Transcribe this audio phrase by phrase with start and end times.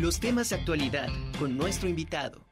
[0.00, 2.46] Los temas de actualidad con nuestro invitado.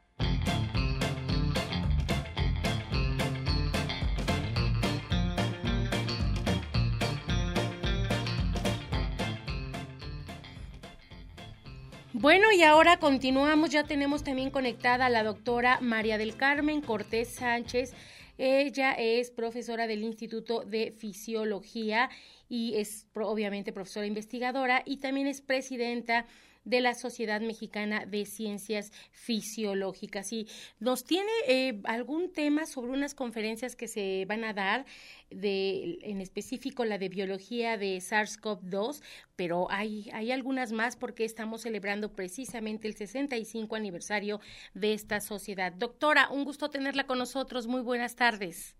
[12.13, 17.29] Bueno, y ahora continuamos, ya tenemos también conectada a la doctora María del Carmen Cortés
[17.29, 17.95] Sánchez.
[18.37, 22.11] Ella es profesora del Instituto de Fisiología
[22.47, 26.27] y es obviamente profesora investigadora y también es presidenta
[26.69, 30.31] de la Sociedad Mexicana de Ciencias Fisiológicas.
[30.31, 30.47] Y
[30.79, 34.85] nos tiene eh, algún tema sobre unas conferencias que se van a dar,
[35.31, 39.01] de, en específico la de biología de SARS-CoV-2,
[39.35, 44.39] pero hay, hay algunas más porque estamos celebrando precisamente el 65 aniversario
[44.73, 45.71] de esta sociedad.
[45.71, 47.67] Doctora, un gusto tenerla con nosotros.
[47.67, 48.75] Muy buenas tardes.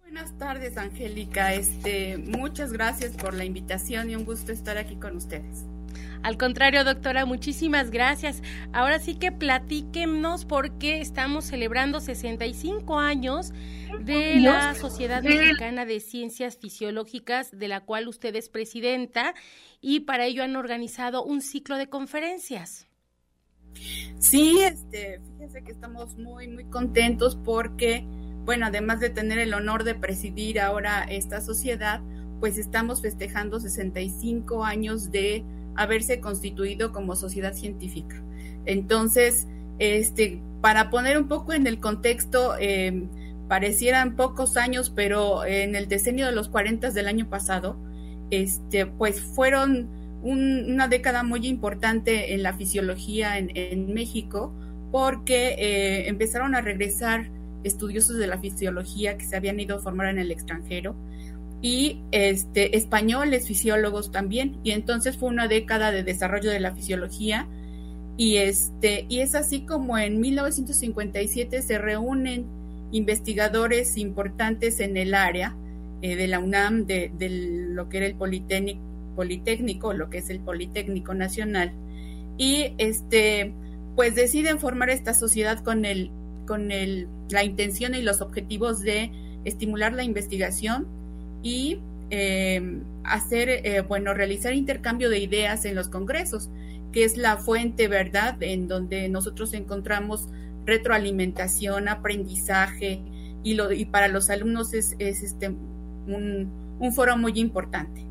[0.00, 1.52] Buenas tardes, Angélica.
[1.52, 5.64] Este, muchas gracias por la invitación y un gusto estar aquí con ustedes.
[6.22, 8.42] Al contrario, doctora, muchísimas gracias.
[8.72, 13.52] Ahora sí que platíquenos porque estamos celebrando 65 años
[14.00, 19.34] de la Sociedad Mexicana de Ciencias Fisiológicas, de la cual usted es presidenta,
[19.80, 22.86] y para ello han organizado un ciclo de conferencias.
[24.18, 28.04] Sí, este, fíjense que estamos muy, muy contentos porque,
[28.44, 32.00] bueno, además de tener el honor de presidir ahora esta sociedad,
[32.40, 35.44] pues estamos festejando 65 años de
[35.76, 38.22] haberse constituido como sociedad científica.
[38.64, 39.46] Entonces,
[39.78, 43.08] este, para poner un poco en el contexto, eh,
[43.48, 47.76] parecieran pocos años, pero en el decenio de los 40 del año pasado,
[48.30, 49.88] este, pues fueron
[50.22, 54.52] una década muy importante en la fisiología en, México,
[54.90, 57.30] porque eh, empezaron a regresar
[57.62, 60.96] estudiosos de la fisiología que se habían ido a formar en el extranjero
[61.62, 64.58] y este, españoles fisiólogos también.
[64.62, 67.48] Y entonces fue una década de desarrollo de la fisiología.
[68.16, 72.46] Y, este, y es así como en 1957 se reúnen
[72.92, 75.54] investigadores importantes en el área
[76.02, 77.10] eh, de la UNAM, de,
[77.70, 78.80] lo que era el Politécnico,
[79.16, 81.72] Politécnico, lo que es el Politécnico Nacional,
[82.36, 83.54] y este,
[83.96, 86.10] pues deciden formar esta sociedad con, el,
[86.46, 89.10] con el, la intención y los objetivos de
[89.44, 90.86] estimular la investigación,
[91.46, 91.78] y
[92.10, 96.50] eh, hacer, eh, bueno, realizar intercambio de ideas en los congresos,
[96.90, 100.26] que es la fuente, ¿verdad?, en donde nosotros encontramos
[100.64, 103.00] retroalimentación, aprendizaje,
[103.44, 108.04] y, lo, y para los alumnos es, este, un, un, foro muy importante.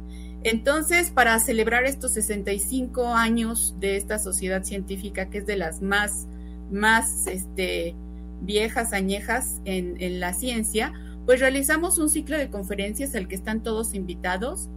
[0.44, 6.26] Entonces, para celebrar estos 65 años de esta sociedad científica, que es de las más,
[6.72, 7.96] más este,
[8.42, 10.94] viejas, añejas en, en la ciencia,
[11.26, 14.70] pues realizamos un ciclo de conferencias al que están todos invitados.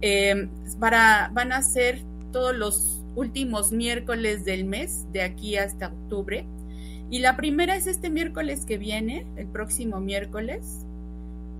[0.00, 2.00] Em, para, van a ser
[2.30, 6.44] todos los últimos miércoles del mes, de aquí hasta octubre.
[7.10, 10.84] Y la primera es este miércoles que viene, el próximo miércoles.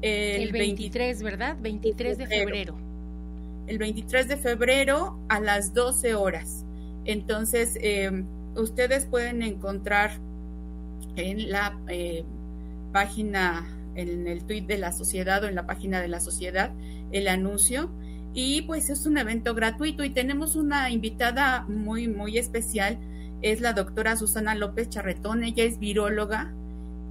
[0.03, 1.57] El, 23, ¿verdad?
[1.61, 2.77] 23 de febrero.
[3.67, 6.67] El 23 de febrero a las 12 horas.
[7.07, 8.27] Entonces, em,
[8.57, 10.11] ustedes pueden encontrar
[11.17, 12.25] en la eh,
[12.93, 16.73] página en el tweet de la sociedad o en la página de la sociedad
[17.13, 17.91] el anuncio.
[18.35, 22.99] Y pues es un evento gratuito y tenemos una invitada muy, muy especial.
[23.43, 25.45] Es la doctora Susana López Charretón.
[25.45, 26.53] Ella es viróloga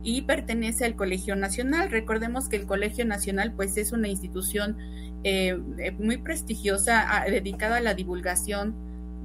[0.03, 1.89] y pertenece al Colegio Nacional.
[1.89, 4.77] Recordemos que el Colegio Nacional pues es una institución
[5.23, 8.75] eh, eh, muy prestigiosa dedicada a la divulgación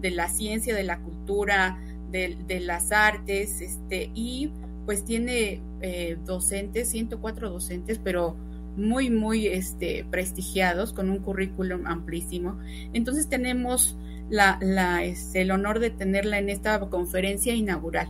[0.00, 1.80] de la ciencia, de la cultura,
[2.12, 4.52] de, de las artes, este, y
[4.88, 8.36] pues tiene eh, docentes, 104 docentes, pero
[8.74, 12.58] muy, muy este, prestigiados, con un currículum amplísimo.
[12.94, 13.98] Entonces tenemos
[14.30, 18.08] la, la, este, el honor de tenerla en esta conferencia inaugural.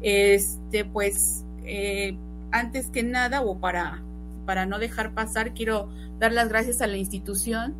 [0.00, 2.16] Este, pues, eh,
[2.52, 4.00] antes que nada, o para,
[4.46, 5.88] para no dejar pasar, quiero
[6.20, 7.74] dar las gracias a la institución,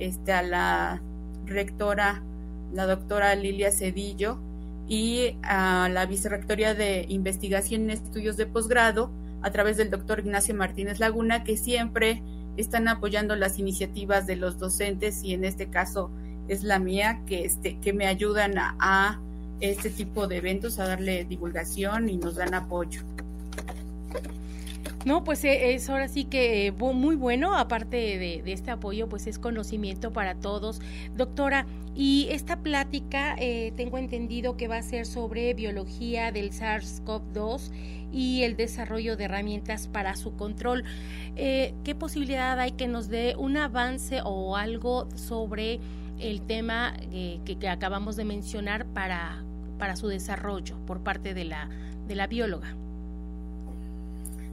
[0.00, 1.00] este, a la
[1.44, 2.20] rectora,
[2.72, 4.40] la doctora Lilia Cedillo,
[4.88, 9.10] y a la Vicerrectoría de Investigación y Estudios de Posgrado
[9.42, 12.22] a través del doctor Ignacio Martínez Laguna, que siempre
[12.56, 16.10] están apoyando las iniciativas de los docentes y en este caso
[16.48, 19.20] es la mía, que, este, que me ayudan a
[19.60, 23.02] este tipo de eventos, a darle divulgación y nos dan apoyo.
[25.06, 29.38] No, pues eh, es ahora sí que muy bueno, aparte de, este apoyo, pues es
[29.38, 30.80] conocimiento para todos.
[31.14, 31.64] Doctora,
[31.94, 37.70] y esta plática eh, tengo entendido que va a ser sobre biología del SARS-CoV-2
[38.10, 40.82] y el desarrollo de herramientas para su control.
[41.36, 45.78] Eh, ¿Qué posibilidad hay que nos dé un avance o algo sobre
[46.18, 46.96] el tema
[47.44, 49.44] que acabamos de mencionar para
[49.78, 51.68] para su desarrollo por parte de la,
[52.08, 52.74] de la bióloga?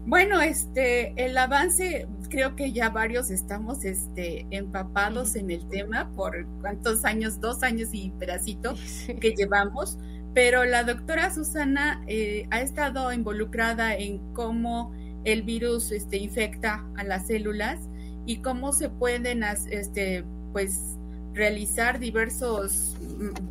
[0.06, 6.46] Bueno, este, el avance, creo que ya varios estamos este, empapados en el tema por
[6.60, 8.76] cuántos años, dos años y pedacito
[9.22, 9.98] que llevamos,
[10.34, 14.92] pero la doctora Susana eh, ha estado involucrada en cómo
[15.24, 17.80] el virus este, infecta a las células
[18.26, 19.42] y cómo se pueden
[19.72, 20.98] este, pues,
[21.34, 22.98] realizar diversos,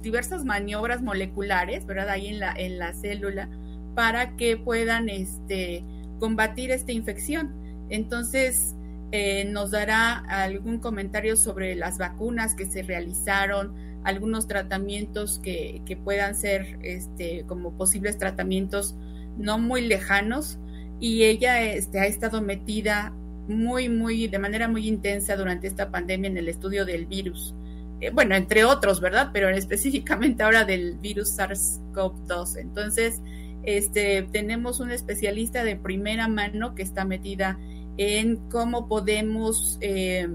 [0.02, 2.10] diversas maniobras moleculares, ¿verdad?
[2.10, 3.48] Ahí en la, en la célula
[3.94, 5.84] para que puedan este,
[6.22, 7.50] combatir esta infección.
[7.90, 8.76] Entonces,
[9.10, 13.74] eh, nos dará algún comentario sobre las vacunas que se realizaron,
[14.04, 18.94] algunos tratamientos que, puedan ser este, como posibles tratamientos
[19.36, 20.60] no muy lejanos.
[21.00, 23.12] Y ella este, ha estado metida
[23.48, 27.52] muy, muy, de manera muy intensa durante esta pandemia en el estudio del virus.
[28.00, 29.30] Eh, bueno, entre otros, ¿verdad?
[29.32, 32.58] Pero específicamente ahora del virus SARS-CoV-2.
[32.58, 33.20] Entonces,
[33.64, 37.58] este, tenemos un especialista de primera mano que está metida
[37.96, 40.28] en cómo podemos eh,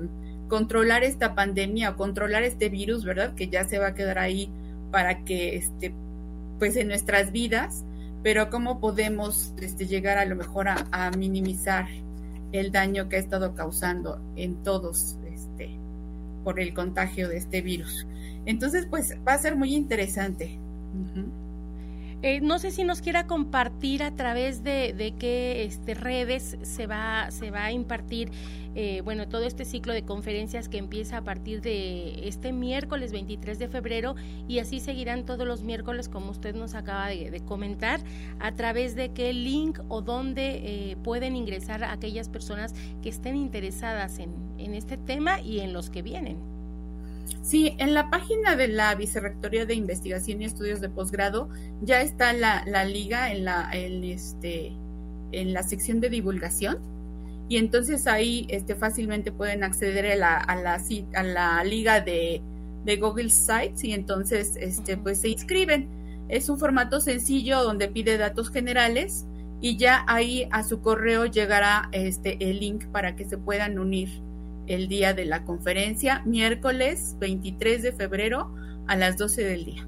[0.47, 3.35] controlar esta pandemia o controlar este virus, ¿verdad?
[3.35, 4.50] Que ya se va a quedar ahí
[4.91, 5.94] para que, este,
[6.59, 7.83] pues en nuestras vidas,
[8.24, 11.88] pero cómo podemos este, llegar a lo mejor a, minimizar
[12.51, 15.69] el daño que ha estado causando en todos este,
[16.44, 18.07] por el contagio de este virus.
[18.45, 20.57] Entonces, pues va a ser muy interesante.
[22.23, 27.29] Eh, no sé si nos quiera compartir a través de, qué este, redes se va,
[27.29, 28.31] se va a impartir
[28.73, 33.59] eh, bueno, todo este ciclo de conferencias que empieza a partir de este miércoles 23
[33.59, 34.15] de febrero
[34.47, 37.99] y así seguirán todos los miércoles como usted nos acaba de, comentar,
[38.39, 44.17] a través de qué link o dónde eh, pueden ingresar aquellas personas que estén interesadas
[44.19, 46.56] en, en este tema y en los que vienen.
[47.41, 51.50] Sí, en la página de la Vicerrectoría de Investigación y Estudios de Posgrado
[51.81, 54.74] ya está la, liga en la, este,
[55.31, 56.77] en la sección de divulgación.
[57.50, 60.81] Y entonces ahí este, fácilmente pueden acceder a la, a la,
[61.13, 62.41] a la liga de,
[63.00, 65.89] Google Sites y entonces este, pues se inscriben.
[66.30, 69.25] Es un formato sencillo donde pide datos generales
[69.59, 74.21] y ya ahí a su correo llegará este, el link para que se puedan unir
[74.67, 78.53] el día de la conferencia, miércoles 23 de febrero
[78.87, 79.87] a las 12 del día.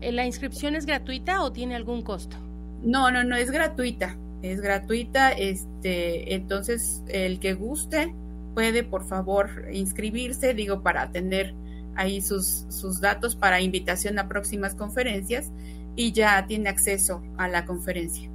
[0.00, 2.36] Eh, ¿La inscripción es gratuita o tiene algún costo?
[2.82, 4.16] No, no, no, es gratuita.
[4.42, 8.14] Es gratuita, este, entonces el que guste
[8.54, 11.54] puede por favor inscribirse, digo, para tener
[11.94, 15.50] ahí sus, sus datos para invitación a próximas conferencias
[15.96, 18.30] y ya tiene acceso a la conferencia.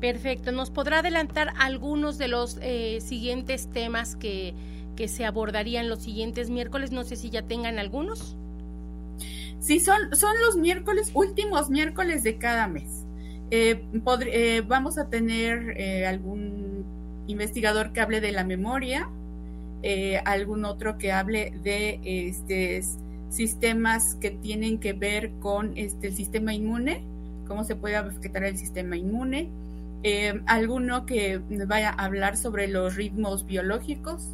[0.00, 0.52] Perfecto.
[0.52, 4.54] ¿Nos podrá adelantar algunos de los eh, siguientes temas que,
[4.98, 6.90] que se abordarían los siguientes miércoles.
[6.90, 8.36] No sé si ya tengan algunos.
[9.60, 13.04] Sí, son, son los miércoles, últimos miércoles de cada mes.
[13.52, 16.84] Eh, eh, vamos a tener eh, algún
[17.28, 19.08] investigador que hable de la memoria,
[20.24, 22.82] algún otro que hable de este,
[23.28, 27.04] sistemas que tienen que ver con este, el sistema inmune,
[27.46, 29.48] cómo se puede afectar el sistema inmune,
[30.46, 34.30] alguno que vaya a hablar sobre los ritmos biológicos,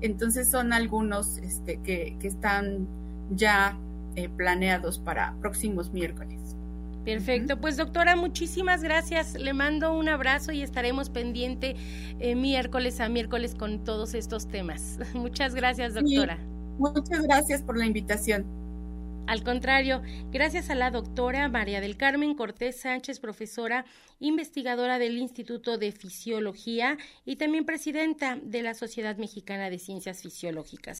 [0.00, 2.86] entonces son algunos este, que, están
[3.30, 3.78] ya
[4.14, 6.56] eh, planeados para próximos miércoles.
[7.04, 9.34] Perfecto, pues doctora, muchísimas gracias.
[9.34, 11.76] Le mando un abrazo y estaremos pendiente
[12.18, 14.98] eh, miércoles a miércoles con todos estos temas.
[15.14, 16.38] Muchas gracias, doctora.
[16.78, 18.44] muchas gracias por la invitación.
[19.26, 23.84] Al contrario, gracias a la doctora María del Carmen Cortés Sánchez, profesora
[24.20, 30.94] investigadora del Instituto de Fisiología y también presidenta de la Sociedad Mexicana de Ciencias Fisiológicas.